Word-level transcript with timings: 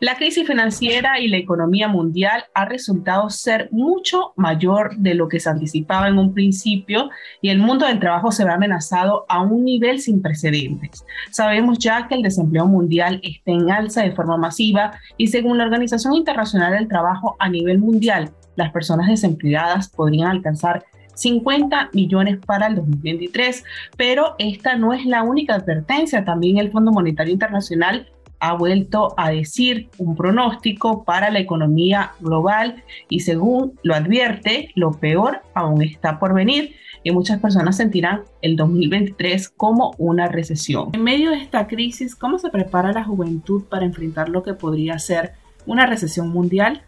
La 0.00 0.14
crisis 0.14 0.46
financiera 0.46 1.20
y 1.20 1.28
la 1.28 1.36
economía 1.36 1.86
mundial 1.86 2.44
ha 2.54 2.64
resultado 2.64 3.28
ser 3.28 3.68
mucho 3.70 4.32
mayor 4.34 4.96
de 4.96 5.12
lo 5.12 5.28
que 5.28 5.40
se 5.40 5.50
anticipaba 5.50 6.08
en 6.08 6.18
un 6.18 6.32
principio 6.32 7.10
y 7.42 7.50
el 7.50 7.58
mundo 7.58 7.86
del 7.86 8.00
trabajo 8.00 8.32
se 8.32 8.46
ve 8.46 8.50
amenazado 8.50 9.26
a 9.28 9.42
un 9.42 9.62
nivel 9.62 10.00
sin 10.00 10.22
precedentes. 10.22 11.04
Sabemos 11.30 11.78
ya 11.78 12.08
que 12.08 12.14
el 12.14 12.22
desempleo 12.22 12.64
mundial 12.64 13.20
está 13.22 13.52
en 13.52 13.70
alza 13.70 14.02
de 14.02 14.12
forma 14.12 14.38
masiva 14.38 14.92
y 15.18 15.26
según 15.26 15.58
la 15.58 15.64
Organización 15.64 16.14
Internacional 16.14 16.72
del 16.72 16.88
Trabajo 16.88 17.36
a 17.38 17.50
nivel 17.50 17.78
mundial, 17.78 18.30
las 18.56 18.72
personas 18.72 19.06
desempleadas 19.06 19.90
podrían 19.90 20.28
alcanzar 20.28 20.82
50 21.14 21.90
millones 21.92 22.38
para 22.46 22.68
el 22.68 22.76
2023, 22.76 23.64
pero 23.98 24.34
esta 24.38 24.76
no 24.76 24.94
es 24.94 25.04
la 25.04 25.22
única 25.22 25.56
advertencia. 25.56 26.24
También 26.24 26.56
el 26.56 26.70
Fondo 26.70 26.90
Monetario 26.90 27.34
Internacional 27.34 28.08
ha 28.40 28.54
vuelto 28.54 29.14
a 29.16 29.30
decir 29.30 29.90
un 29.98 30.16
pronóstico 30.16 31.04
para 31.04 31.30
la 31.30 31.38
economía 31.38 32.12
global 32.20 32.82
y 33.08 33.20
según 33.20 33.78
lo 33.82 33.94
advierte, 33.94 34.70
lo 34.74 34.92
peor 34.92 35.42
aún 35.54 35.82
está 35.82 36.18
por 36.18 36.34
venir 36.34 36.74
y 37.02 37.12
muchas 37.12 37.38
personas 37.40 37.76
sentirán 37.76 38.22
el 38.42 38.56
2023 38.56 39.50
como 39.50 39.94
una 39.98 40.26
recesión. 40.26 40.90
En 40.92 41.02
medio 41.02 41.30
de 41.30 41.36
esta 41.36 41.66
crisis, 41.66 42.14
¿cómo 42.14 42.38
se 42.38 42.50
prepara 42.50 42.92
la 42.92 43.04
juventud 43.04 43.64
para 43.64 43.84
enfrentar 43.84 44.28
lo 44.28 44.42
que 44.42 44.54
podría 44.54 44.98
ser 44.98 45.32
una 45.66 45.86
recesión 45.86 46.28
mundial? 46.30 46.82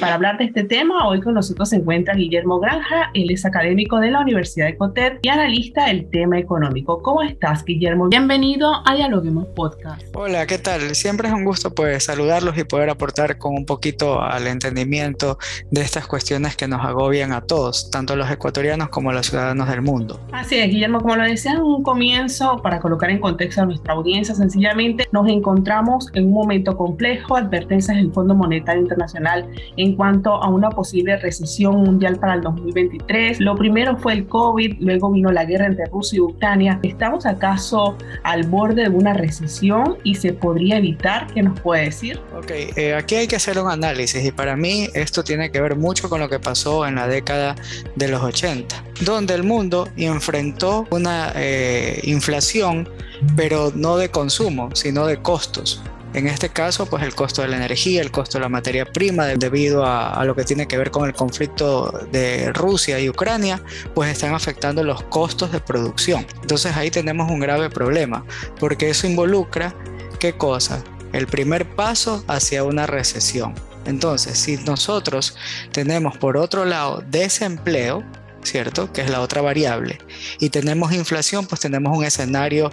Para 0.00 0.14
hablar 0.14 0.38
de 0.38 0.44
este 0.44 0.64
tema, 0.64 1.08
hoy 1.08 1.20
con 1.20 1.34
nosotros 1.34 1.70
se 1.70 1.76
encuentra 1.76 2.14
Guillermo 2.14 2.58
Granja, 2.60 3.10
él 3.14 3.30
es 3.30 3.44
académico 3.44 3.98
de 3.98 4.10
la 4.10 4.20
Universidad 4.20 4.66
de 4.66 4.76
Cotet 4.76 5.18
y 5.22 5.28
analista 5.28 5.86
del 5.86 6.08
tema 6.10 6.38
económico. 6.38 7.02
¿Cómo 7.02 7.22
estás, 7.22 7.64
Guillermo? 7.64 8.08
Bienvenido 8.08 8.82
a 8.84 8.94
Dialoguemos 8.94 9.46
Podcast. 9.56 10.02
Hola, 10.14 10.46
¿qué 10.46 10.58
tal? 10.58 10.94
Siempre 10.94 11.28
es 11.28 11.34
un 11.34 11.44
gusto 11.44 11.74
pues 11.74 12.04
saludarlos 12.04 12.56
y 12.58 12.64
poder 12.64 12.90
aportar 12.90 13.38
con 13.38 13.54
un 13.54 13.66
poquito 13.66 14.20
al 14.20 14.46
entendimiento 14.46 15.38
de 15.70 15.80
estas 15.80 16.06
cuestiones 16.06 16.56
que 16.56 16.68
nos 16.68 16.84
agobian 16.84 17.32
a 17.32 17.40
todos, 17.40 17.90
tanto 17.90 18.14
los 18.14 18.30
ecuatorianos 18.30 18.90
como 18.90 19.12
los 19.12 19.26
ciudadanos 19.26 19.68
del 19.68 19.82
mundo. 19.82 20.20
Así 20.32 20.56
es, 20.56 20.70
Guillermo, 20.70 21.00
como 21.00 21.16
lo 21.16 21.24
decía 21.24 21.52
en 21.52 21.60
un 21.60 21.82
comienzo, 21.82 22.60
para 22.62 22.78
colocar 22.80 23.10
en 23.10 23.20
contexto 23.20 23.62
a 23.62 23.66
nuestra 23.66 23.94
audiencia, 23.94 24.34
sencillamente 24.34 25.08
nos 25.12 25.28
encontramos 25.28 26.08
en 26.14 26.26
un 26.26 26.32
momento 26.32 26.76
complejo, 26.76 27.36
advertencias 27.36 27.96
del 27.96 28.12
Fondo 28.12 28.34
Monetario 28.34 28.82
Internacional 28.82 29.46
en 29.76 29.87
cuanto 29.96 30.34
a 30.42 30.48
una 30.48 30.70
posible 30.70 31.16
recesión 31.16 31.76
mundial 31.76 32.18
para 32.18 32.34
el 32.34 32.42
2023. 32.42 33.40
Lo 33.40 33.56
primero 33.56 33.96
fue 33.96 34.14
el 34.14 34.26
COVID, 34.26 34.76
luego 34.80 35.10
vino 35.10 35.30
la 35.30 35.44
guerra 35.44 35.66
entre 35.66 35.86
Rusia 35.86 36.16
y 36.16 36.20
Ucrania. 36.20 36.78
¿Estamos 36.82 37.26
acaso 37.26 37.96
al 38.22 38.44
borde 38.44 38.82
de 38.82 38.88
una 38.88 39.14
recesión 39.14 39.98
y 40.04 40.14
se 40.14 40.32
podría 40.32 40.78
evitar? 40.78 41.26
¿Qué 41.32 41.42
nos 41.42 41.58
puede 41.60 41.84
decir? 41.84 42.20
Ok, 42.36 42.50
eh, 42.76 42.94
aquí 42.94 43.14
hay 43.16 43.26
que 43.26 43.36
hacer 43.36 43.58
un 43.58 43.70
análisis 43.70 44.24
y 44.24 44.32
para 44.32 44.56
mí 44.56 44.88
esto 44.94 45.24
tiene 45.24 45.50
que 45.50 45.60
ver 45.60 45.76
mucho 45.76 46.08
con 46.08 46.20
lo 46.20 46.28
que 46.28 46.38
pasó 46.38 46.86
en 46.86 46.96
la 46.96 47.06
década 47.06 47.54
de 47.96 48.08
los 48.08 48.22
80, 48.22 48.84
donde 49.04 49.34
el 49.34 49.42
mundo 49.42 49.88
enfrentó 49.96 50.86
una 50.90 51.32
eh, 51.34 52.00
inflación, 52.04 52.88
pero 53.36 53.72
no 53.74 53.96
de 53.96 54.10
consumo, 54.10 54.70
sino 54.74 55.06
de 55.06 55.18
costos. 55.18 55.82
En 56.18 56.26
este 56.26 56.48
caso, 56.48 56.86
pues 56.86 57.04
el 57.04 57.14
costo 57.14 57.42
de 57.42 57.48
la 57.48 57.58
energía, 57.58 58.00
el 58.00 58.10
costo 58.10 58.38
de 58.38 58.42
la 58.42 58.48
materia 58.48 58.84
prima, 58.84 59.26
debido 59.26 59.84
a, 59.86 60.24
lo 60.24 60.34
que 60.34 60.42
tiene 60.42 60.66
que 60.66 60.76
ver 60.76 60.90
con 60.90 61.06
el 61.06 61.14
conflicto 61.14 61.92
de 62.10 62.52
Rusia 62.52 62.98
y 62.98 63.08
Ucrania, 63.08 63.62
pues 63.94 64.10
están 64.10 64.34
afectando 64.34 64.82
los 64.82 65.00
costos 65.04 65.52
de 65.52 65.60
producción. 65.60 66.26
Entonces 66.42 66.76
ahí 66.76 66.90
tenemos 66.90 67.30
un 67.30 67.38
grave 67.38 67.70
problema, 67.70 68.24
porque 68.58 68.90
eso 68.90 69.06
involucra, 69.06 69.76
¿qué 70.18 70.32
cosa? 70.32 70.82
El 71.12 71.28
primer 71.28 71.64
paso 71.76 72.24
hacia 72.26 72.64
una 72.64 72.88
recesión. 72.88 73.54
Entonces, 73.86 74.36
si 74.36 74.56
nosotros 74.56 75.36
tenemos 75.70 76.18
por 76.18 76.36
otro 76.36 76.64
lado 76.64 77.00
desempleo, 77.08 78.02
¿cierto? 78.42 78.92
Que 78.92 79.02
es 79.02 79.10
la 79.10 79.20
otra 79.20 79.40
variable, 79.40 80.00
y 80.40 80.50
tenemos 80.50 80.90
inflación, 80.92 81.46
pues 81.46 81.60
tenemos 81.60 81.96
un 81.96 82.04
escenario 82.04 82.72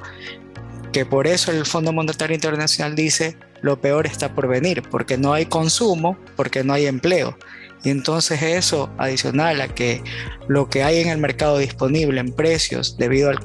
que 0.96 1.06
por 1.06 1.28
eso 1.28 1.52
el 1.52 1.66
Fondo 1.66 1.92
Monetario 1.92 2.36
Internacional 2.36 2.96
dice 2.96 3.36
lo 3.62 3.82
peor 3.82 4.08
está 4.08 4.34
por 4.34 4.48
venir, 4.48 4.82
porque 4.82 5.18
no 5.18 5.34
hay 5.34 5.46
consumo, 5.46 6.18
porque 6.38 6.64
no 6.64 6.72
hay 6.72 6.86
empleo. 6.86 7.38
Y 7.84 7.90
entonces 7.90 8.42
eso, 8.42 8.90
adicional 8.98 9.60
a 9.60 9.68
que 9.68 10.02
lo 10.48 10.70
que 10.70 10.84
hay 10.84 11.02
en 11.02 11.10
el 11.10 11.18
mercado 11.18 11.58
disponible 11.58 12.22
en 12.22 12.32
precios 12.32 12.96
debido 12.96 13.30
al, 13.30 13.40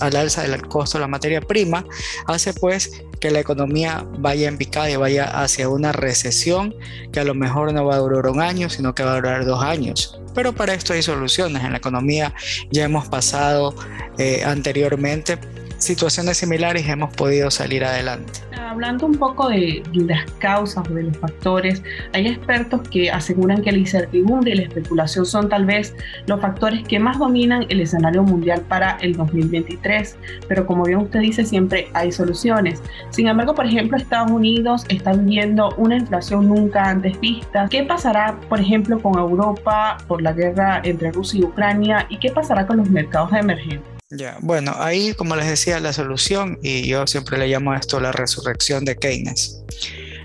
al, 0.00 0.16
alza 0.16 0.44
del 0.44 0.62
costo 0.68 0.96
de 0.96 1.02
la 1.02 1.08
materia 1.08 1.42
prima, 1.42 1.84
hace 2.26 2.54
pues 2.54 3.02
que 3.20 3.30
la 3.30 3.40
economía 3.40 4.06
vaya 4.18 4.48
en 4.48 4.56
picada 4.56 4.90
y 4.90 4.96
vaya 4.96 5.24
hacia 5.42 5.68
una 5.68 5.92
recesión 5.92 6.74
que 7.12 7.20
a 7.20 7.24
lo 7.24 7.34
mejor 7.34 7.74
no 7.74 7.84
va 7.84 7.96
a 7.96 7.98
durar 7.98 8.26
un 8.28 8.40
año, 8.40 8.70
sino 8.70 8.94
que 8.94 9.02
va 9.02 9.12
a 9.12 9.16
durar 9.16 9.44
dos 9.44 9.62
años. 9.62 10.18
Pero 10.34 10.54
para 10.54 10.72
esto 10.72 10.94
hay 10.94 11.02
soluciones. 11.02 11.62
En 11.62 11.72
la 11.72 11.78
economía 11.78 12.32
ya 12.70 12.84
hemos 12.84 13.06
pasado 13.08 13.74
eh, 14.16 14.42
anteriormente 14.44 15.38
situaciones 15.86 16.36
similares 16.38 16.88
hemos 16.88 17.14
podido 17.14 17.50
salir 17.50 17.84
adelante. 17.84 18.32
Hablando 18.58 19.06
un 19.06 19.14
poco 19.14 19.48
de 19.48 19.82
las 19.94 20.30
causas 20.32 20.86
o 20.90 20.92
de 20.92 21.04
los 21.04 21.16
factores, 21.16 21.82
hay 22.12 22.26
expertos 22.26 22.86
que 22.88 23.10
aseguran 23.10 23.62
que 23.62 23.72
la 23.72 23.78
incertidumbre 23.78 24.52
y 24.52 24.54
la 24.56 24.62
especulación 24.62 25.24
son 25.24 25.48
tal 25.48 25.64
vez 25.64 25.94
los 26.26 26.40
factores 26.40 26.86
que 26.86 26.98
más 26.98 27.18
dominan 27.18 27.64
el 27.68 27.80
escenario 27.80 28.22
mundial 28.22 28.60
para 28.68 28.98
el 29.00 29.16
2023, 29.16 30.16
pero 30.48 30.66
como 30.66 30.84
bien 30.84 30.98
usted 30.98 31.20
dice, 31.20 31.44
siempre 31.44 31.88
hay 31.94 32.12
soluciones. 32.12 32.82
Sin 33.10 33.28
embargo, 33.28 33.54
por 33.54 33.66
ejemplo, 33.66 33.96
Estados 33.96 34.30
Unidos 34.30 34.84
está 34.88 35.12
viviendo 35.12 35.74
una 35.76 35.96
inflación 35.96 36.48
nunca 36.48 36.90
antes 36.90 37.18
vista. 37.20 37.68
¿Qué 37.70 37.84
pasará, 37.84 38.38
por 38.48 38.60
ejemplo, 38.60 39.00
con 39.00 39.18
Europa 39.18 39.98
por 40.06 40.20
la 40.20 40.32
guerra 40.32 40.80
entre 40.84 41.12
Rusia 41.12 41.40
y 41.40 41.44
Ucrania? 41.44 42.06
¿Y 42.10 42.18
qué 42.18 42.30
pasará 42.30 42.66
con 42.66 42.78
los 42.78 42.90
mercados 42.90 43.32
emergentes? 43.32 43.95
Ya, 44.10 44.38
bueno, 44.40 44.72
ahí 44.78 45.14
como 45.14 45.34
les 45.34 45.46
decía, 45.46 45.80
la 45.80 45.92
solución, 45.92 46.60
y 46.62 46.86
yo 46.86 47.08
siempre 47.08 47.38
le 47.38 47.48
llamo 47.48 47.72
a 47.72 47.78
esto 47.78 47.98
la 47.98 48.12
resurrección 48.12 48.84
de 48.84 48.96
Keynes. 48.96 49.62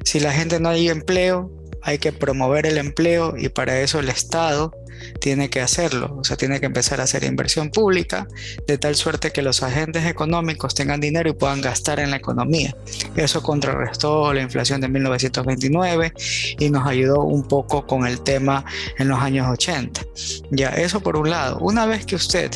Si 0.03 0.19
la 0.19 0.31
gente 0.31 0.59
no 0.59 0.69
hay 0.69 0.89
empleo, 0.89 1.51
hay 1.81 1.97
que 1.97 2.11
promover 2.11 2.67
el 2.67 2.77
empleo 2.77 3.35
y 3.35 3.49
para 3.49 3.79
eso 3.81 3.99
el 3.99 4.09
Estado 4.09 4.71
tiene 5.19 5.49
que 5.49 5.61
hacerlo, 5.61 6.17
o 6.19 6.23
sea, 6.23 6.37
tiene 6.37 6.59
que 6.59 6.65
empezar 6.65 6.99
a 6.99 7.03
hacer 7.03 7.23
inversión 7.23 7.69
pública 7.69 8.27
de 8.67 8.77
tal 8.77 8.95
suerte 8.95 9.31
que 9.31 9.41
los 9.41 9.63
agentes 9.63 10.05
económicos 10.05 10.75
tengan 10.75 10.99
dinero 10.99 11.29
y 11.29 11.33
puedan 11.33 11.61
gastar 11.61 11.99
en 11.99 12.11
la 12.11 12.17
economía. 12.17 12.75
Eso 13.15 13.41
contrarrestó 13.43 14.33
la 14.33 14.41
inflación 14.41 14.81
de 14.81 14.87
1929 14.87 16.13
y 16.59 16.69
nos 16.69 16.87
ayudó 16.87 17.21
un 17.23 17.43
poco 17.47 17.85
con 17.85 18.05
el 18.05 18.21
tema 18.21 18.65
en 18.97 19.07
los 19.07 19.19
años 19.19 19.47
80. 19.49 20.01
Ya, 20.51 20.69
eso 20.69 21.01
por 21.01 21.17
un 21.17 21.29
lado. 21.29 21.57
Una 21.59 21.85
vez 21.85 22.05
que 22.05 22.15
usted 22.15 22.51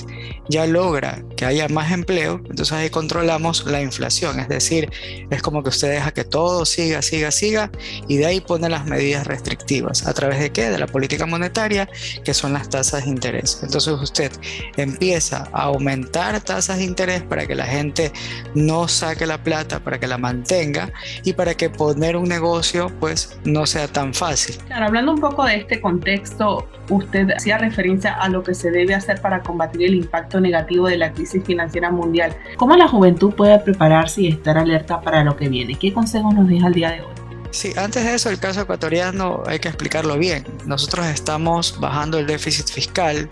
ya 0.50 0.66
logra 0.66 1.24
que 1.38 1.46
haya 1.46 1.68
más 1.68 1.92
empleo, 1.92 2.42
entonces 2.50 2.72
ahí 2.72 2.90
controlamos 2.90 3.66
la 3.66 3.82
inflación, 3.82 4.40
es 4.40 4.48
decir, 4.48 4.90
es 5.30 5.42
como 5.42 5.64
que 5.64 5.70
usted 5.70 5.90
deja 5.90 6.12
que 6.12 6.24
todo 6.24 6.66
siga, 6.66 7.02
siga, 7.02 7.32
siga 7.32 7.72
y 8.08 8.18
de 8.18 8.26
ahí 8.26 8.42
pone 8.42 8.70
las 8.70 8.86
medidas 8.86 9.28
restrictivas. 9.28 10.06
¿A 10.06 10.14
través 10.14 10.40
de 10.40 10.52
qué? 10.52 10.70
De 10.70 10.78
la 10.78 10.88
política 10.88 11.26
monetaria 11.26 11.90
que 12.26 12.34
son 12.34 12.52
las 12.52 12.70
tasas 12.70 13.06
de 13.06 13.12
interés. 13.12 13.62
Entonces 13.64 13.94
usted 13.94 14.32
empieza 14.76 15.48
a 15.54 15.64
aumentar 15.64 16.42
tasas 16.42 16.80
de 16.80 16.84
interés 16.84 17.22
para 17.24 17.46
que 17.46 17.56
la 17.56 17.66
gente 17.66 18.12
no 18.54 18.88
saque 18.90 19.26
la 19.26 19.38
plata, 19.38 19.80
para 19.80 20.00
que 20.00 20.08
la 20.08 20.18
mantenga 20.18 20.92
y 21.24 21.34
para 21.34 21.54
que 21.54 21.70
poner 21.70 22.18
un 22.18 22.28
negocio 22.28 22.92
pues 23.00 23.40
no 23.46 23.66
sea 23.66 23.88
tan 23.88 24.14
fácil. 24.14 24.56
Claro, 24.68 24.88
hablando 24.88 25.14
un 25.14 25.22
poco 25.22 25.46
de 25.46 25.56
este 25.56 25.80
contexto, 25.80 26.68
usted 26.90 27.30
hacía 27.32 27.58
referencia 27.58 28.14
a 28.14 28.28
lo 28.28 28.44
que 28.44 28.54
se 28.54 28.72
debe 28.72 28.96
hacer 28.96 29.22
para 29.22 29.42
combatir 29.42 29.84
el 29.84 29.96
impacto 29.96 30.42
negativo 30.42 30.88
de 30.88 30.98
la 30.98 31.14
crisis 31.14 31.44
financiera 31.44 31.92
mundial. 31.92 32.36
¿Cómo 32.58 32.76
la 32.76 32.88
juventud 32.88 33.34
puede 33.34 33.58
prepararse 33.60 34.24
y 34.24 34.28
estar 34.28 34.58
alerta 34.58 35.00
para 35.00 35.24
lo 35.24 35.38
que 35.38 35.48
viene? 35.48 35.76
¿Qué 35.76 35.94
consejos 35.94 36.34
nos 36.34 36.48
deja 36.48 36.68
el 36.68 36.74
día 36.74 36.92
de 36.92 37.02
hoy? 37.02 37.25
Sí, 37.56 37.72
antes 37.78 38.04
de 38.04 38.14
eso, 38.14 38.30
el 38.30 38.38
caso 38.38 38.60
ecuatoriano 38.60 39.42
hay 39.46 39.60
que 39.60 39.70
explicarlo 39.70 40.18
bien. 40.18 40.46
Nosotros 40.66 41.06
estamos 41.06 41.80
bajando 41.80 42.20
el 42.20 42.28
déficit 42.28 42.68
fiscal 42.68 43.30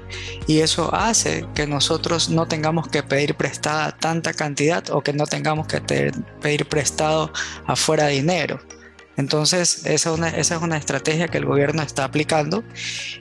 y 0.48 0.62
eso 0.62 0.96
hace 0.96 1.46
que 1.54 1.68
nosotros 1.68 2.30
no 2.30 2.46
tengamos 2.46 2.88
que 2.88 3.04
pedir 3.04 3.36
prestada 3.36 3.92
tanta 3.92 4.34
cantidad 4.34 4.90
o 4.92 5.02
que 5.02 5.12
no 5.12 5.28
tengamos 5.28 5.68
que 5.68 5.82
pedir 5.82 6.66
prestado 6.70 7.34
afuera 7.66 8.08
dinero. 8.08 8.62
Entonces, 9.18 9.86
esa, 9.86 10.14
es 10.38 10.52
una 10.52 10.78
estrategia 10.78 11.28
que 11.28 11.38
el 11.38 11.46
gobierno 11.46 11.84
está 11.84 12.04
aplicando. 12.04 12.64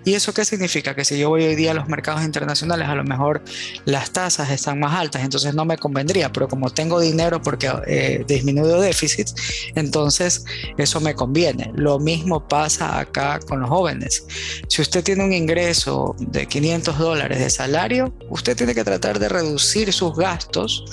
¿Y 0.05 0.15
eso 0.15 0.33
qué 0.33 0.45
significa? 0.45 0.95
Que 0.95 1.05
si 1.05 1.19
yo 1.19 1.29
voy 1.29 1.45
hoy 1.45 1.55
día 1.55 1.73
a 1.73 1.75
los 1.75 1.89
mercados 1.89 2.23
internacionales, 2.23 2.89
a 2.89 2.95
lo 2.95 3.05
mejor 3.05 3.43
las 3.85 4.13
tasas 4.13 4.51
están 4.51 4.81
más 4.81 4.95
altas, 4.95 5.23
entonces 5.23 5.55
no 5.55 5.65
me 5.65 5.77
convendría, 5.77 6.33
pero 6.33 6.49
como 6.49 6.71
tengo 6.71 7.01
dinero 7.01 7.43
porque 7.43 7.71
eh, 7.87 8.25
disminuyo 8.27 8.81
déficit, 8.81 9.29
entonces 9.75 10.45
eso 10.79 11.01
me 11.01 11.15
conviene. 11.15 11.71
Lo 11.75 11.99
mismo 11.99 12.49
pasa 12.49 12.99
acá 12.99 13.39
con 13.41 13.61
los 13.61 13.69
jóvenes. 13.69 14.25
Si 14.69 14.83
usted 14.83 15.05
tiene 15.05 15.25
un 15.25 15.33
ingreso 15.33 16.17
de 16.19 16.47
500 16.47 16.99
dólares 16.99 17.39
de 17.39 17.51
salario, 17.51 18.15
usted 18.31 18.57
tiene 18.57 18.75
que 18.75 18.85
tratar 18.85 19.19
de 19.19 19.29
reducir 19.29 19.93
sus 19.93 20.17
gastos 20.17 20.85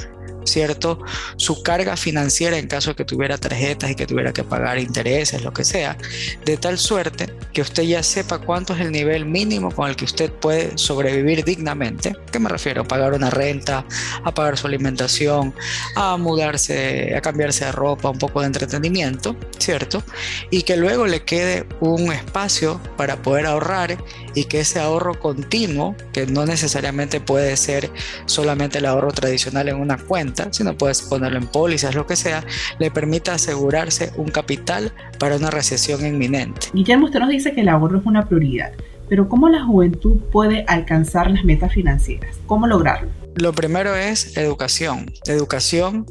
¿cierto? 0.49 0.99
Su 1.37 1.63
carga 1.63 1.95
financiera 1.97 2.57
en 2.57 2.67
caso 2.67 2.91
de 2.91 2.95
que 2.95 3.05
tuviera 3.05 3.37
tarjetas 3.37 3.91
y 3.91 3.95
que 3.95 4.05
tuviera 4.05 4.33
que 4.33 4.43
pagar 4.43 4.79
intereses, 4.79 5.43
lo 5.43 5.53
que 5.53 5.63
sea, 5.63 5.97
de 6.45 6.57
tal 6.57 6.77
suerte 6.77 7.33
que 7.53 7.61
usted 7.61 7.83
ya 7.83 8.03
sepa 8.03 8.39
cuánto 8.39 8.73
es 8.73 8.81
el 8.81 8.91
nivel 8.91 9.25
mínimo 9.25 9.71
con 9.71 9.89
el 9.89 9.95
que 9.95 10.05
usted 10.05 10.31
puede 10.31 10.77
sobrevivir 10.77 11.43
dignamente. 11.43 12.15
¿Qué 12.31 12.39
me 12.39 12.49
refiero? 12.49 12.81
A 12.81 12.85
pagar 12.85 13.13
una 13.13 13.29
renta, 13.29 13.85
a 14.23 14.33
pagar 14.33 14.57
su 14.57 14.67
alimentación, 14.67 15.53
a 15.95 16.17
mudarse, 16.17 17.15
a 17.15 17.21
cambiarse 17.21 17.65
de 17.65 17.71
ropa, 17.71 18.09
un 18.09 18.19
poco 18.19 18.41
de 18.41 18.47
entretenimiento, 18.47 19.35
¿cierto? 19.57 20.03
Y 20.49 20.63
que 20.63 20.77
luego 20.77 21.07
le 21.07 21.23
quede 21.23 21.65
un 21.79 22.11
espacio 22.11 22.81
para 22.97 23.21
poder 23.21 23.45
ahorrar 23.45 23.97
y 24.35 24.45
que 24.45 24.61
ese 24.61 24.79
ahorro 24.79 25.19
continuo, 25.19 25.95
que 26.13 26.25
no 26.27 26.45
necesariamente 26.45 27.19
puede 27.19 27.55
ser 27.57 27.89
solamente 28.25 28.77
el 28.77 28.85
ahorro 28.85 29.11
tradicional 29.11 29.69
en 29.69 29.75
una 29.75 29.97
cuenta, 29.97 30.38
sino 30.51 30.77
puedes 30.77 31.01
ponerlo 31.01 31.37
en 31.37 31.47
pólizas, 31.47 31.95
lo 31.95 32.05
que 32.05 32.15
sea, 32.15 32.43
le 32.79 32.91
permita 32.91 33.33
asegurarse 33.33 34.11
un 34.17 34.29
capital 34.29 34.91
para 35.19 35.35
una 35.35 35.49
recesión 35.49 36.05
inminente. 36.05 36.67
Guillermo, 36.73 37.05
usted 37.05 37.19
nos 37.19 37.29
dice 37.29 37.53
que 37.53 37.61
el 37.61 37.69
ahorro 37.69 37.99
es 37.99 38.05
una 38.05 38.27
prioridad, 38.27 38.71
pero 39.07 39.27
¿cómo 39.27 39.49
la 39.49 39.63
juventud 39.63 40.17
puede 40.31 40.63
alcanzar 40.67 41.29
las 41.29 41.43
metas 41.43 41.73
financieras? 41.73 42.35
¿Cómo 42.45 42.67
lograrlo? 42.67 43.09
Lo 43.35 43.53
primero 43.53 43.95
es 43.95 44.35
educación, 44.37 45.11
educación 45.25 46.05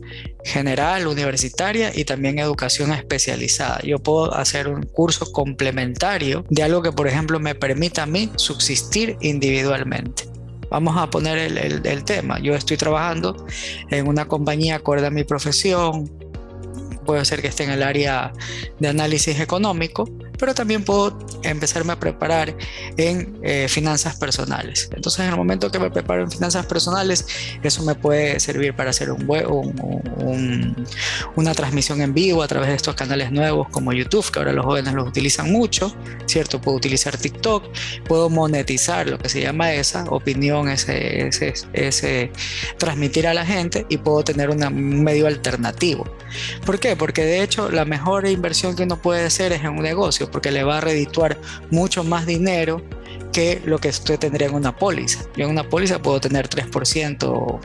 general, 0.45 1.07
universitaria 1.07 1.91
y 1.95 2.05
también 2.05 2.39
educación 2.39 2.93
especializada. 2.93 3.81
Yo 3.83 3.99
puedo 3.99 4.35
hacer 4.35 4.69
un 4.69 4.85
curso 4.85 5.31
complementario 5.31 6.45
de 6.49 6.63
algo 6.63 6.81
que, 6.81 6.93
por 6.93 7.07
ejemplo, 7.07 7.39
me 7.39 7.55
permita 7.55 8.05
a 8.05 8.07
mí 8.07 8.31
subsistir 8.37 9.17
individualmente. 9.21 10.25
Vamos 10.71 10.97
a 10.97 11.09
poner 11.09 11.39
el, 11.39 12.05
tema. 12.05 12.39
Yo 12.41 12.55
estoy 12.55 12.77
trabajando 12.77 13.47
en 13.91 14.07
una 14.07 14.27
compañía 14.27 14.77
acorde 14.77 15.07
a 15.07 15.11
mi 15.11 15.25
profesión, 15.25 16.11
puede 17.07 17.25
ser 17.25 17.41
que 17.41 17.49
esté 17.49 17.65
en 17.65 17.71
el 17.71 17.83
área 17.83 18.33
de 18.79 18.89
análisis 18.89 19.41
económico, 19.41 20.09
pero 20.39 20.55
también 20.55 20.85
puedo 20.85 21.19
empezarme 21.43 21.93
a 21.93 22.01
preparar 22.01 22.55
en 22.97 23.39
eh, 23.43 23.67
finanzas 23.69 24.17
personales. 24.17 24.89
Entonces, 24.95 25.21
en 25.21 25.31
el 25.31 25.37
momento 25.37 25.71
que 25.71 25.79
me 25.79 25.91
preparo 25.91 26.23
en 26.23 26.31
finanzas 26.31 26.67
personales, 26.67 27.27
eso 27.63 27.83
me 27.83 27.95
puede 27.95 28.41
servir 28.41 28.75
para 28.75 28.91
hacer 28.91 29.11
un, 29.11 29.29
un, 29.29 30.87
una 31.37 31.55
transmisión 31.55 32.01
en 32.01 32.15
vivo 32.15 32.43
a 32.43 32.49
través 32.49 32.69
de 32.69 32.75
estos 32.75 32.95
canales 32.95 33.31
nuevos 33.33 33.69
como 33.71 33.93
YouTube, 33.93 34.31
que 34.31 34.39
ahora 34.39 34.53
los 34.53 34.65
jóvenes 34.65 34.95
los 34.95 35.09
utilizan 35.09 35.51
mucho, 35.51 35.95
¿cierto? 36.27 36.61
Puedo 36.61 36.77
utilizar 36.77 37.17
TikTok, 37.17 37.65
puedo 38.07 38.31
monetizar 38.31 39.09
lo 39.09 39.19
que 39.19 39.29
se 39.29 39.41
llama 39.41 39.73
esa 39.73 40.05
opinión, 40.05 40.69
ese, 40.69 41.29
ese, 41.29 41.55
ese 41.73 42.33
transmitir 42.79 43.27
a 43.27 43.35
la 43.35 43.45
gente 43.45 43.87
y 43.89 43.99
puedo 43.99 44.23
tener 44.23 44.51
un 44.51 45.03
medio 45.03 45.27
alternativo. 45.27 46.05
¿Por 46.65 46.79
qué? 46.79 46.97
Porque 46.97 47.25
de 47.25 47.43
hecho 47.43 47.71
la 47.71 47.85
mejor 47.85 48.27
inversión 48.27 48.77
que 48.77 48.83
uno 48.83 49.01
puede 49.01 49.25
hacer 49.25 49.53
es 49.53 49.61
en 49.63 49.71
un 49.71 49.87
porque 50.31 50.51
le 50.51 50.65
va 50.65 50.79
a 50.79 50.81
redituar 50.81 51.39
mucho 51.71 52.05
más 52.05 52.27
dinero 52.27 52.83
que 53.33 53.61
lo 53.65 53.79
que 53.79 53.89
usted 53.89 54.19
tendría 54.19 54.49
en 54.49 54.55
una 54.55 54.77
póliza. 54.77 55.21
Yo 55.37 55.45
en 55.45 55.51
una 55.51 55.69
póliza 55.69 56.01
puedo 56.01 56.21
tener 56.21 56.49
3% 56.49 57.61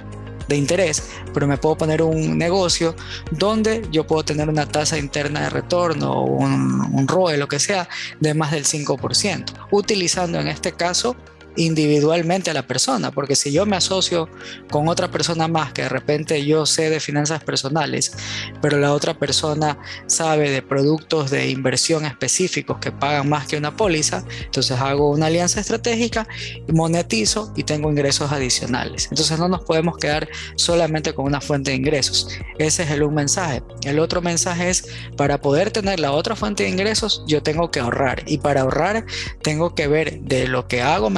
de 0.48 0.56
interés, 0.58 1.10
pero 1.34 1.48
me 1.48 1.58
puedo 1.58 1.78
poner 1.78 2.02
un 2.02 2.38
negocio 2.38 2.96
donde 3.32 3.88
yo 3.92 4.06
puedo 4.06 4.24
tener 4.24 4.50
una 4.50 4.66
tasa 4.66 4.98
interna 4.98 5.42
de 5.42 5.50
retorno 5.50 6.12
o 6.12 6.24
un, 6.24 6.82
un 6.94 7.08
ROE, 7.08 7.38
lo 7.38 7.48
que 7.48 7.60
sea, 7.60 7.88
de 8.20 8.34
más 8.34 8.52
del 8.52 8.66
5%, 8.66 9.46
utilizando 9.72 10.40
en 10.40 10.48
este 10.48 10.74
caso 10.74 11.16
individualmente 11.56 12.50
a 12.50 12.54
la 12.54 12.66
persona, 12.66 13.12
porque 13.12 13.36
si 13.36 13.52
yo 13.52 13.66
me 13.66 13.76
asocio 13.76 14.30
con 14.72 14.88
otra 14.88 15.12
persona 15.12 15.48
más 15.48 15.74
que 15.74 15.84
de 15.84 15.90
repente 15.90 16.46
yo 16.46 16.66
sé 16.66 16.90
de 16.90 17.00
finanzas 17.00 17.44
personales, 17.44 18.14
pero 18.62 18.78
la 18.80 18.94
otra 18.94 19.14
persona 19.14 19.78
sabe 20.08 20.50
de 20.50 20.62
productos 20.62 21.30
de 21.30 21.50
inversión 21.50 22.06
específicos 22.06 22.80
que 22.80 22.92
pagan 22.92 23.30
más 23.30 23.48
que 23.48 23.58
una 23.58 23.76
póliza, 23.76 24.24
entonces 24.44 24.80
hago 24.80 25.12
una 25.12 25.28
alianza 25.28 25.60
estratégica, 25.60 26.28
monetizo 26.72 27.54
y 27.56 27.64
tengo 27.64 27.90
ingresos 27.90 28.32
adicionales. 28.32 29.08
Entonces 29.12 29.38
no 29.38 29.48
nos 29.48 29.64
podemos 29.64 29.98
quedar 29.98 30.28
solamente 30.56 31.14
con 31.14 31.26
una 31.26 31.42
fuente 31.42 31.72
de 31.72 31.78
ingresos. 31.78 32.28
Ese 32.58 32.84
es 32.84 32.92
el 32.92 33.04
un 33.04 33.14
mensaje. 33.14 33.62
El 33.84 34.00
otro 34.00 34.22
mensaje 34.22 34.70
es, 34.70 34.88
para 35.18 35.42
poder 35.42 35.72
tener 35.72 36.00
la 36.00 36.12
otra 36.12 36.36
fuente 36.36 36.64
de 36.64 36.70
ingresos, 36.70 37.24
yo 37.28 37.44
tengo 37.44 37.72
que 37.72 37.80
ahorrar 37.80 38.24
y 38.26 38.38
para 38.38 38.62
ahorrar 38.62 39.06
tengo 39.42 39.76
que 39.76 39.88
ver 39.88 40.22
de 40.22 40.48
lo 40.48 40.68
que 40.68 40.82
hago 40.82 41.10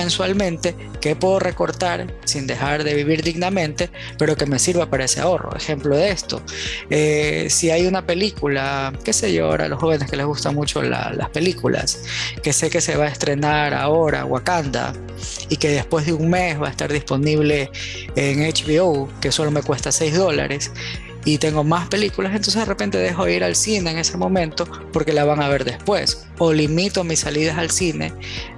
qué 1.02 1.16
puedo 1.16 1.40
recortar 1.40 2.08
sin 2.26 2.48
dejar 2.48 2.84
de 2.84 2.94
vivir 2.94 3.22
dignamente, 3.22 3.90
pero 4.18 4.36
que 4.36 4.46
me 4.46 4.60
sirva 4.60 4.90
para 4.90 5.06
ese 5.06 5.22
ahorro. 5.22 5.56
Ejemplo 5.56 5.96
de 5.96 6.10
esto, 6.10 6.42
eh, 6.90 7.48
si 7.50 7.70
hay 7.70 7.86
una 7.86 8.06
película, 8.06 8.92
qué 9.04 9.14
sé 9.14 9.34
yo, 9.34 9.46
ahora 9.46 9.66
a 9.66 9.68
los 9.68 9.80
jóvenes 9.80 10.10
que 10.10 10.16
les 10.16 10.26
gustan 10.26 10.56
mucho 10.56 10.82
las 10.82 11.30
películas, 11.30 12.02
que 12.42 12.54
sé 12.54 12.70
que 12.70 12.82
se 12.82 12.96
va 12.96 13.06
a 13.06 13.10
estrenar 13.10 13.74
ahora, 13.74 14.26
Wakanda, 14.26 14.94
y 15.50 15.58
que 15.58 15.70
después 15.70 16.06
de 16.06 16.14
un 16.14 16.30
mes 16.30 16.62
va 16.62 16.68
a 16.68 16.72
estar 16.72 16.92
disponible 16.92 17.70
en 18.16 18.40
HBO, 18.40 19.10
que 19.22 19.32
solo 19.32 19.52
me 19.52 19.62
cuesta 19.62 19.92
6 19.92 20.16
dólares, 20.16 20.72
y 21.26 21.40
tengo 21.40 21.64
más 21.64 21.88
películas, 21.90 22.32
entonces 22.32 22.56
de 22.56 22.66
repente 22.66 23.00
dejo 23.00 23.26
de 23.26 23.36
ir 23.36 23.44
al 23.44 23.56
cine 23.56 23.92
en 23.92 23.98
ese 23.98 24.16
momento 24.16 24.66
porque 24.94 25.12
la 25.12 25.26
van 25.26 25.42
a 25.42 25.50
ver 25.50 25.66
después. 25.66 26.28
O 26.38 26.54
limito 26.54 27.04
mis 27.04 27.22
salidas 27.22 27.58
al 27.58 27.72
cine 27.72 28.14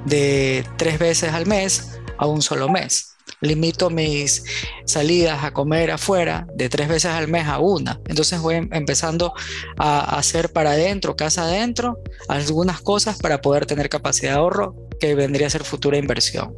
de 0.05 0.65
tres 0.77 0.99
veces 0.99 1.33
al 1.33 1.45
mes 1.45 1.97
a 2.17 2.27
un 2.27 2.41
solo 2.41 2.67
mes. 2.67 3.13
Limito 3.39 3.89
mis 3.89 4.43
salidas 4.85 5.43
a 5.43 5.51
comer 5.51 5.91
afuera 5.91 6.47
de 6.55 6.69
tres 6.69 6.89
veces 6.89 7.11
al 7.11 7.27
mes 7.27 7.47
a 7.47 7.59
una. 7.59 8.01
Entonces 8.07 8.39
voy 8.41 8.55
em, 8.55 8.69
empezando 8.73 9.33
a 9.77 10.17
hacer 10.17 10.51
para 10.51 10.71
adentro, 10.71 11.15
casa 11.15 11.43
adentro, 11.43 11.99
algunas 12.27 12.81
cosas 12.81 13.17
para 13.17 13.41
poder 13.41 13.65
tener 13.65 13.89
capacidad 13.89 14.33
de 14.33 14.37
ahorro 14.37 14.75
que 14.99 15.15
vendría 15.15 15.47
a 15.47 15.51
ser 15.51 15.63
futura 15.63 15.97
inversión. 15.97 16.53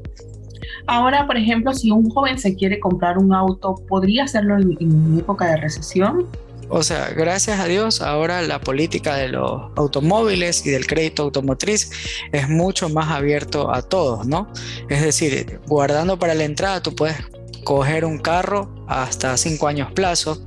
Ahora, 0.89 1.27
por 1.27 1.38
ejemplo, 1.38 1.72
si 1.72 1.91
un 1.91 2.10
joven 2.10 2.39
se 2.39 2.55
quiere 2.55 2.79
comprar 2.79 3.19
un 3.19 3.31
auto, 3.31 3.75
¿podría 3.88 4.24
hacerlo 4.24 4.58
en, 4.58 5.19
época 5.19 5.46
de 5.46 5.58
recesión? 5.58 6.25
O 6.67 6.81
sea, 6.81 7.10
gracias 7.10 7.60
a 7.60 7.65
Dios, 7.65 8.01
ahora 8.01 8.41
la 8.41 8.60
política 8.60 9.15
de 9.15 9.27
los 9.29 9.72
automóviles 9.75 10.65
y 10.65 10.72
del 10.72 10.88
crédito 10.88 11.24
automotriz 11.24 11.91
es 12.31 12.50
mucho 12.50 12.89
más 12.89 13.12
abierto 13.12 13.72
a 13.72 13.84
todos, 13.84 14.25
¿no? 14.25 14.51
Es 14.89 15.03
decir, 15.03 15.60
guardando 15.67 16.17
para 16.17 16.34
la 16.34 16.46
entrada, 16.46 16.81
tú 16.81 16.96
puedes 16.96 17.17
coger 17.63 18.03
un 18.03 18.17
carro 18.17 18.74
hasta 18.88 19.38
5 19.38 19.67
años 19.67 19.91
plazo, 19.91 20.43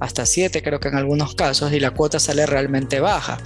hasta 0.00 0.26
7 0.26 0.60
creo 0.60 0.80
que 0.80 0.88
en 0.88 0.96
algunos 0.96 1.36
casos, 1.36 1.72
y 1.72 1.78
la 1.78 1.92
cuota 1.92 2.18
sale 2.18 2.46
realmente 2.46 2.98
baja. 2.98 3.38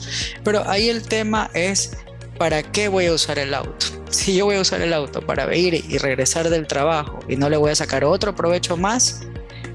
Pero 0.44 0.66
ahí 0.66 0.88
el 0.88 1.02
tema 1.02 1.50
es, 1.52 1.94
¿para 2.38 2.62
qué 2.62 2.88
voy 2.88 3.04
a 3.04 3.12
usar 3.12 3.38
el 3.38 3.52
auto? 3.52 3.97
Si 4.10 4.34
yo 4.34 4.46
voy 4.46 4.56
a 4.56 4.60
usar 4.60 4.80
el 4.80 4.92
auto 4.92 5.20
para 5.20 5.54
ir 5.54 5.74
y 5.74 5.98
regresar 5.98 6.48
del 6.50 6.66
trabajo 6.66 7.20
y 7.28 7.36
no 7.36 7.48
le 7.48 7.56
voy 7.56 7.70
a 7.70 7.74
sacar 7.74 8.04
otro 8.04 8.34
provecho 8.34 8.76
más, 8.76 9.22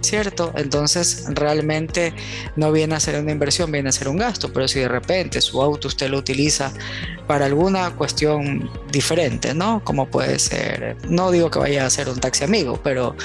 ¿cierto? 0.04 0.52
Entonces 0.56 1.26
realmente 1.30 2.14
no 2.56 2.72
viene 2.72 2.96
a 2.96 3.00
ser 3.00 3.20
una 3.20 3.32
inversión, 3.32 3.72
viene 3.72 3.90
a 3.90 3.92
ser 3.92 4.08
un 4.08 4.18
gasto, 4.18 4.52
pero 4.52 4.68
si 4.68 4.80
de 4.80 4.88
repente 4.88 5.42
su 5.42 5.62
auto 5.62 5.88
usted 5.88 6.10
lo 6.10 6.18
utiliza 6.18 6.72
para 7.28 7.46
alguna 7.46 7.92
cuestión 7.92 8.70
diferente, 8.92 9.54
¿no? 9.54 9.84
Como 9.84 10.08
puede 10.08 10.38
ser, 10.40 10.98
no 11.08 11.32
digo 11.32 11.50
que 11.50 11.60
vaya 11.60 11.86
a 11.86 11.90
ser 11.90 12.10
un 12.10 12.20
taxi 12.20 12.44
amigo, 12.44 12.80
pero 12.84 13.16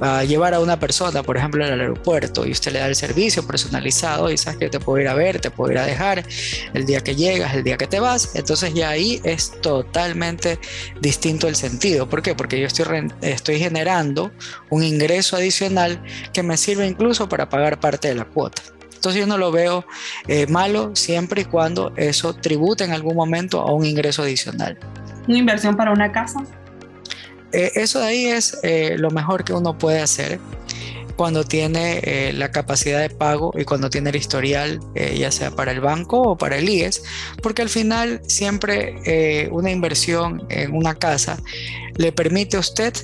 a 0.00 0.24
llevar 0.24 0.54
a 0.54 0.60
una 0.60 0.78
persona, 0.78 1.22
por 1.22 1.36
ejemplo, 1.36 1.64
al 1.64 1.80
aeropuerto 1.80 2.46
y 2.46 2.52
usted 2.52 2.72
le 2.72 2.78
da 2.78 2.86
el 2.86 2.94
servicio 2.94 3.46
personalizado 3.46 4.30
y 4.30 4.38
sabes 4.38 4.58
que 4.58 4.68
te 4.68 4.80
puedo 4.80 5.00
ir 5.00 5.08
a 5.08 5.14
ver, 5.14 5.40
te 5.40 5.50
puedo 5.50 5.72
ir 5.72 5.78
a 5.78 5.86
dejar 5.86 6.24
el 6.72 6.86
día 6.86 7.00
que 7.00 7.16
llegas, 7.16 7.54
el 7.54 7.64
día 7.64 7.76
que 7.76 7.86
te 7.86 7.98
vas, 7.98 8.34
entonces 8.34 8.72
ya 8.74 8.90
ahí 8.90 9.20
es 9.24 9.52
totalmente 9.60 10.58
distinto 11.00 11.48
el 11.48 11.56
sentido. 11.56 12.08
¿Por 12.08 12.22
qué? 12.22 12.34
Porque 12.34 12.60
yo 12.60 12.66
estoy, 12.66 13.08
estoy 13.22 13.58
generando 13.58 14.30
un 14.70 14.82
ingreso 14.82 15.36
adicional 15.36 16.00
que 16.32 16.42
me 16.42 16.56
sirve 16.56 16.86
incluso 16.86 17.28
para 17.28 17.48
pagar 17.48 17.80
parte 17.80 18.08
de 18.08 18.14
la 18.14 18.24
cuota. 18.24 18.62
Entonces 18.98 19.20
yo 19.20 19.28
no 19.28 19.38
lo 19.38 19.52
veo 19.52 19.84
eh, 20.26 20.48
malo 20.48 20.90
siempre 20.96 21.42
y 21.42 21.44
cuando 21.44 21.92
eso 21.96 22.34
tribute 22.34 22.82
en 22.82 22.90
algún 22.90 23.14
momento 23.14 23.60
a 23.60 23.72
un 23.72 23.84
ingreso 23.84 24.22
adicional. 24.22 24.76
¿Una 25.28 25.38
inversión 25.38 25.76
para 25.76 25.92
una 25.92 26.10
casa? 26.10 26.44
Eh, 27.52 27.70
eso 27.76 28.00
de 28.00 28.06
ahí 28.06 28.26
es 28.26 28.58
eh, 28.64 28.96
lo 28.98 29.12
mejor 29.12 29.44
que 29.44 29.52
uno 29.52 29.78
puede 29.78 30.00
hacer 30.00 30.40
cuando 31.14 31.44
tiene 31.44 32.32
la 32.32 32.52
capacidad 32.52 33.00
de 33.00 33.10
pago 33.10 33.52
y 33.56 33.64
cuando 33.64 33.90
tiene 33.90 34.10
el 34.10 34.16
historial, 34.16 34.78
ya 34.94 35.32
sea 35.32 35.50
para 35.50 35.72
el 35.72 35.80
banco 35.80 36.22
o 36.22 36.38
para 36.38 36.58
el 36.58 36.68
IES, 36.68 37.02
porque 37.42 37.62
al 37.62 37.68
final 37.68 38.20
siempre 38.28 39.48
una 39.50 39.72
inversión 39.72 40.46
en 40.48 40.76
una 40.76 40.94
casa 40.94 41.36
le 41.96 42.12
permite 42.12 42.56
a 42.56 42.60
usted 42.60 42.94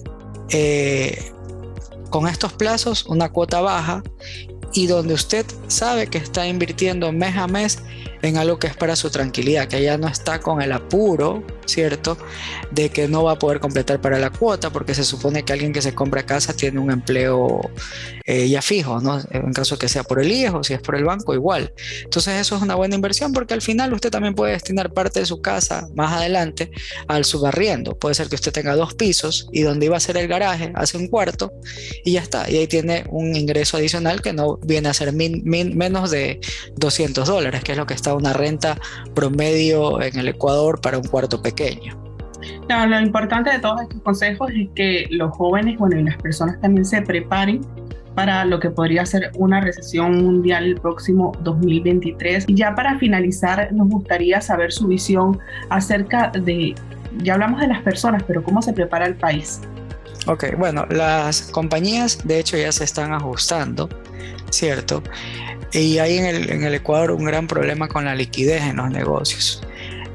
con 2.10 2.28
estos 2.28 2.52
plazos 2.52 3.04
una 3.06 3.30
cuota 3.30 3.60
baja 3.60 4.02
y 4.72 4.86
donde 4.86 5.14
usted 5.14 5.46
sabe 5.68 6.08
que 6.08 6.18
está 6.18 6.46
invirtiendo 6.46 7.12
mes 7.12 7.36
a 7.36 7.46
mes 7.46 7.78
en 8.24 8.36
algo 8.36 8.58
que 8.58 8.66
es 8.66 8.76
para 8.76 8.96
su 8.96 9.10
tranquilidad, 9.10 9.68
que 9.68 9.82
ya 9.82 9.98
no 9.98 10.08
está 10.08 10.40
con 10.40 10.62
el 10.62 10.72
apuro, 10.72 11.42
¿cierto? 11.66 12.16
De 12.70 12.90
que 12.90 13.08
no 13.08 13.24
va 13.24 13.32
a 13.32 13.38
poder 13.38 13.60
completar 13.60 14.00
para 14.00 14.18
la 14.18 14.30
cuota, 14.30 14.70
porque 14.70 14.94
se 14.94 15.04
supone 15.04 15.44
que 15.44 15.52
alguien 15.52 15.72
que 15.72 15.82
se 15.82 15.94
compra 15.94 16.24
casa 16.24 16.54
tiene 16.54 16.80
un 16.80 16.90
empleo 16.90 17.60
eh, 18.26 18.48
ya 18.48 18.62
fijo, 18.62 19.00
¿no? 19.00 19.20
En 19.30 19.52
caso 19.52 19.78
que 19.78 19.88
sea 19.88 20.02
por 20.02 20.20
el 20.20 20.32
IES 20.32 20.52
si 20.62 20.74
es 20.74 20.80
por 20.80 20.96
el 20.96 21.04
banco, 21.04 21.34
igual. 21.34 21.72
Entonces 22.04 22.40
eso 22.40 22.56
es 22.56 22.62
una 22.62 22.74
buena 22.74 22.94
inversión 22.94 23.32
porque 23.32 23.54
al 23.54 23.62
final 23.62 23.92
usted 23.92 24.10
también 24.10 24.34
puede 24.34 24.52
destinar 24.52 24.92
parte 24.92 25.20
de 25.20 25.26
su 25.26 25.42
casa 25.42 25.88
más 25.94 26.12
adelante 26.12 26.70
al 27.06 27.24
subarriendo. 27.24 27.98
Puede 27.98 28.14
ser 28.14 28.28
que 28.28 28.36
usted 28.36 28.52
tenga 28.52 28.76
dos 28.76 28.94
pisos 28.94 29.48
y 29.52 29.62
donde 29.62 29.86
iba 29.86 29.96
a 29.96 30.00
ser 30.00 30.16
el 30.16 30.28
garaje 30.28 30.72
hace 30.74 30.96
un 30.96 31.08
cuarto 31.08 31.52
y 32.04 32.12
ya 32.12 32.20
está. 32.22 32.50
Y 32.50 32.56
ahí 32.56 32.66
tiene 32.66 33.04
un 33.10 33.36
ingreso 33.36 33.76
adicional 33.76 34.22
que 34.22 34.32
no 34.32 34.56
viene 34.58 34.88
a 34.88 34.94
ser 34.94 35.12
menos 35.12 36.10
de 36.10 36.40
200 36.76 37.26
dólares, 37.26 37.62
que 37.62 37.72
es 37.72 37.78
lo 37.78 37.86
que 37.86 37.94
está 37.94 38.13
una 38.16 38.32
renta 38.32 38.76
promedio 39.14 40.00
en 40.02 40.18
el 40.18 40.28
Ecuador 40.28 40.80
para 40.80 40.98
un 40.98 41.04
cuarto 41.04 41.40
pequeño. 41.42 41.96
lo 42.68 43.00
importante 43.00 43.50
de 43.50 43.58
todos 43.58 43.82
estos 43.82 44.00
consejos 44.02 44.50
es 44.54 44.68
que 44.74 45.06
los 45.10 45.36
jóvenes, 45.36 45.78
bueno, 45.78 45.98
y 45.98 46.04
las 46.04 46.16
personas 46.18 46.60
también 46.60 46.84
se 46.84 47.02
preparen 47.02 47.60
para 48.14 48.44
lo 48.44 48.60
que 48.60 48.70
podría 48.70 49.04
ser 49.06 49.30
una 49.34 49.60
recesión 49.60 50.24
mundial 50.24 50.64
el 50.64 50.80
próximo 50.80 51.32
2023. 51.42 52.44
Y 52.48 52.54
ya 52.54 52.74
para 52.74 52.98
finalizar, 52.98 53.72
nos 53.72 53.88
gustaría 53.88 54.40
saber 54.40 54.72
su 54.72 54.86
visión 54.86 55.38
acerca 55.68 56.30
de, 56.30 56.74
ya 57.18 57.34
hablamos 57.34 57.60
de 57.60 57.68
las 57.68 57.82
personas, 57.82 58.22
pero 58.26 58.42
cómo 58.42 58.62
se 58.62 58.72
prepara 58.72 59.06
el 59.06 59.16
país. 59.16 59.60
Ok, 60.26 60.56
bueno, 60.56 60.86
las 60.88 61.42
compañías 61.42 62.18
de 62.24 62.38
hecho 62.38 62.56
ya 62.56 62.72
se 62.72 62.84
están 62.84 63.12
ajustando, 63.12 63.90
¿cierto? 64.54 65.02
Y 65.72 65.98
hay 65.98 66.18
en 66.18 66.26
el, 66.26 66.50
en 66.50 66.64
el 66.64 66.74
Ecuador 66.74 67.10
un 67.10 67.24
gran 67.24 67.46
problema 67.46 67.88
con 67.88 68.04
la 68.04 68.14
liquidez 68.14 68.62
en 68.62 68.76
los 68.76 68.90
negocios. 68.90 69.62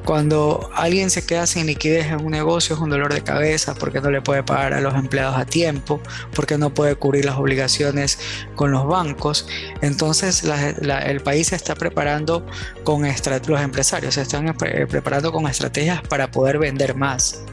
Cuando 0.06 0.72
alguien 0.74 1.12
se 1.12 1.24
queda 1.24 1.46
sin 1.46 1.68
liquidez 1.68 2.08
en 2.08 2.26
un 2.26 2.32
negocio 2.32 2.76
es 2.76 2.82
un 2.82 2.90
dolor 2.90 3.14
de 3.14 3.22
cabeza 3.22 3.76
porque 3.76 4.02
no 4.02 4.10
le 4.10 4.22
puede 4.22 4.42
pagar 4.42 4.74
a 4.74 4.82
los 4.82 4.96
empleados 4.96 5.38
a 5.38 5.46
tiempo, 5.46 6.02
porque 6.34 6.58
no 6.58 6.74
puede 6.74 6.96
cubrir 6.96 7.26
las 7.26 7.36
obligaciones 7.38 8.18
con 8.56 8.72
los 8.72 8.88
bancos. 8.88 9.48
Entonces 9.82 10.44
el 10.44 11.22
país 11.22 11.48
se 11.50 11.56
está 11.56 11.76
preparando 11.76 12.44
con 12.84 13.04
los 13.04 13.62
empresarios 13.62 14.16
se 14.16 14.22
están 14.22 14.56
preparando 14.58 15.32
con 15.32 15.46
estrategias 15.48 16.02
para 16.02 16.32
poder 16.32 16.58
vender 16.58 16.96
más 16.96 17.44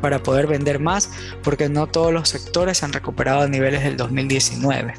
para 0.00 0.22
poder 0.22 0.46
vender 0.46 0.78
más 0.78 1.10
porque 1.42 1.68
no 1.68 1.88
todos 1.88 2.12
los 2.12 2.28
sectores 2.28 2.78
se 2.78 2.86
han 2.86 2.92
recuperado 2.92 3.42
a 3.42 3.48
niveles 3.48 3.82
del 3.82 3.96
2019. 3.96 4.94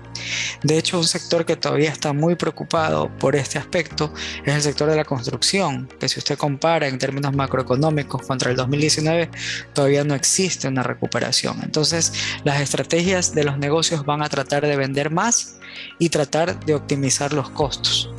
De 0.63 0.77
hecho, 0.77 0.97
un 0.97 1.05
sector 1.05 1.45
que 1.45 1.55
todavía 1.55 1.91
está 1.91 2.13
muy 2.13 2.35
preocupado 2.35 3.09
por 3.17 3.35
este 3.35 3.57
aspecto 3.57 4.13
es 4.45 4.55
el 4.55 4.61
sector 4.61 4.89
de 4.89 4.95
la 4.95 5.05
construcción, 5.05 5.89
que 5.99 6.09
si 6.09 6.19
usted 6.19 6.37
compara 6.37 6.87
en 6.87 6.97
términos 6.97 7.33
macroeconómicos 7.33 8.25
contra 8.25 8.51
el 8.51 8.57
2019, 8.57 9.29
todavía 9.73 10.03
no 10.03 10.15
existe 10.15 10.67
una 10.67 10.83
recuperación. 10.83 11.59
Entonces, 11.63 12.13
las 12.43 12.61
estrategias 12.61 13.33
de 13.33 13.43
los 13.43 13.57
negocios 13.57 14.05
van 14.05 14.21
a 14.21 14.29
tratar 14.29 14.65
de 14.65 14.75
vender 14.75 15.11
más 15.11 15.59
y 15.97 16.09
tratar 16.09 16.59
de 16.65 16.75
optimizar 16.75 17.33
los 17.33 17.49
costos 17.49 18.09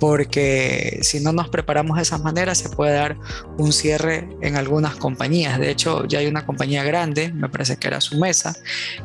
porque 0.00 0.98
si 1.02 1.20
no 1.20 1.32
nos 1.32 1.48
preparamos 1.48 1.96
de 1.96 2.02
esas 2.02 2.22
maneras 2.22 2.58
se 2.58 2.70
puede 2.70 2.94
dar 2.94 3.16
un 3.58 3.72
cierre 3.72 4.28
en 4.40 4.56
algunas 4.56 4.96
compañías. 4.96 5.58
De 5.60 5.70
hecho, 5.70 6.06
ya 6.06 6.18
hay 6.18 6.26
una 6.26 6.46
compañía 6.46 6.82
grande, 6.82 7.32
me 7.32 7.48
parece 7.48 7.76
que 7.76 7.86
era 7.86 8.00
su 8.00 8.18
mesa, 8.18 8.56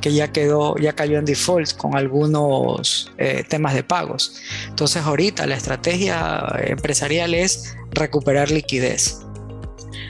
que 0.02 0.14
ya 0.14 0.32
quedó, 0.32 0.76
ya 0.78 0.94
cayó 0.94 1.20
en 1.20 1.26
default 1.26 1.74
con 1.74 1.96
algunos 1.96 3.12
eh, 3.18 3.44
temas 3.48 3.76
de 3.76 3.84
pagos. 3.84 4.42
Entonces, 4.70 5.04
ahorita 5.04 5.46
la 5.46 5.56
estrategia 5.56 6.44
empresarial 6.64 7.34
es 7.34 7.76
recuperar 7.92 8.50
liquidez 8.50 9.20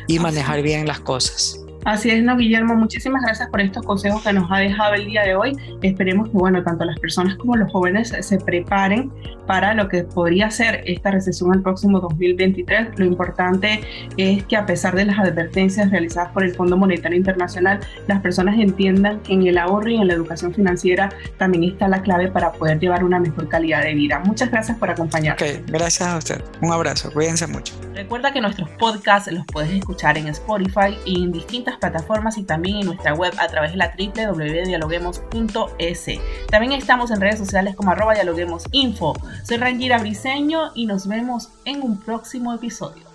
y 0.08 0.20
manejar 0.20 0.62
bien 0.62 0.88
las 0.88 1.00
cosas. 1.00 1.65
Así 1.86 2.10
es, 2.10 2.24
no, 2.24 2.36
Guillermo, 2.36 2.76
muchísimas 2.76 3.22
gracias 3.22 3.48
por 3.50 3.62
estos 3.62 3.86
consejos 3.86 4.24
que 4.24 4.34
nos 4.34 4.52
ha 4.52 4.58
dejado 4.58 4.96
el 4.96 5.06
día 5.06 5.22
de 5.22 5.36
hoy. 5.36 5.56
Esperemos 5.84 6.30
que, 6.30 6.38
bueno, 6.38 6.64
tanto 6.64 6.84
las 6.84 7.00
personas 7.00 7.36
como 7.36 7.56
los 7.56 7.72
jóvenes 7.72 8.12
se 8.20 8.40
preparen 8.40 9.12
para 9.46 9.76
lo 9.76 9.88
que 9.88 10.04
podría 10.04 10.50
ser 10.50 10.84
esta 10.88 11.12
recesión 11.12 11.54
el 11.54 11.62
próximo 11.62 12.00
2023. 12.00 12.98
Lo 12.98 13.06
importante 13.06 13.82
es 14.18 14.44
que 14.46 14.58
a 14.58 14.66
pesar 14.66 14.96
de 14.96 15.06
las 15.06 15.20
advertencias 15.20 15.92
realizadas 15.92 16.32
por 16.32 16.44
el 16.44 16.56
Fondo 16.56 16.76
Monetario 16.76 17.18
Internacional, 17.18 17.80
las 18.08 18.20
personas 18.22 18.58
entiendan 18.58 19.20
que 19.20 19.34
en 19.34 19.46
el 19.46 19.58
ahorro 19.58 19.90
y 19.90 19.98
en 19.98 20.08
la 20.08 20.14
educación 20.14 20.54
financiera 20.54 21.10
también 21.38 21.64
está 21.64 21.88
la 21.88 22.02
clave 22.02 22.30
para 22.30 22.52
poder 22.52 22.80
llevar 22.80 23.04
una 23.04 23.20
mejor 23.20 23.48
calidad 23.48 23.84
de 23.84 23.94
vida. 23.94 24.20
Muchas 24.26 24.50
gracias 24.50 24.78
por 24.80 24.90
acompañarnos. 24.90 25.42
Ok, 25.42 25.66
gracias 25.68 26.10
a 26.10 26.18
usted. 26.18 26.42
Un 26.62 26.72
abrazo. 26.72 27.12
Cuídense 27.12 27.46
mucho. 27.46 27.74
Recuerda 27.94 28.34
que 28.34 28.42
nuestros 28.42 28.70
podcasts 28.72 29.32
los 29.32 29.46
puedes 29.46 29.72
escuchar 29.72 30.18
en 30.18 30.28
Spotify 30.28 30.98
y 31.06 31.24
en 31.24 31.32
distintas 31.32 31.75
plataformas 31.78 32.38
y 32.38 32.44
también 32.44 32.78
en 32.78 32.86
nuestra 32.88 33.14
web 33.14 33.34
a 33.38 33.48
través 33.48 33.72
de 33.72 33.78
la 33.78 33.94
www.dialoguemos.es. 33.98 36.06
También 36.50 36.74
estamos 36.74 37.12
en 37.12 37.22
redes 37.22 37.40
sociales 37.40 37.76
como 37.76 37.92
arroba 37.92 38.14
dialoguemosinfo. 38.14 39.14
Soy 39.44 39.58
Rangira 39.58 40.00
Briseño 40.00 40.72
y 40.76 40.86
nos 40.86 41.08
vemos 41.08 41.50
en 41.66 41.82
un 41.82 42.00
próximo 42.00 42.54
episodio. 42.54 43.15